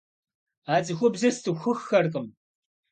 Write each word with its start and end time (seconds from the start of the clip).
А 0.73 0.73
цӀыхубзыр 0.85 1.33
сцӀыхуххэркъым. 1.35 2.27